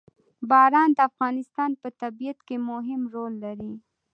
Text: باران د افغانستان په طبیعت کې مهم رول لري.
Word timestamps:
باران 0.49 0.89
د 0.97 0.99
افغانستان 1.09 1.69
په 1.81 1.87
طبیعت 2.01 2.37
کې 2.47 2.57
مهم 2.69 3.01
رول 3.13 3.33
لري. 3.45 3.73